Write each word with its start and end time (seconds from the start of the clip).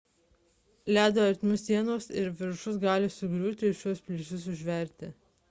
ledo 0.95 1.25
ertmių 1.33 1.57
sienos 1.63 2.07
ir 2.23 2.31
viršus 2.41 2.81
gali 2.87 3.13
sugriūti 3.19 3.71
ir 3.71 3.79
šiuos 3.85 4.03
plyšius 4.09 4.51
užversti 4.57 5.15